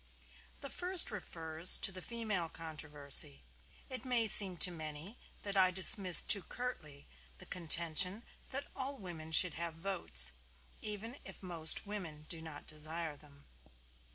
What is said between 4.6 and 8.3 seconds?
many that I dismiss too curtly the contention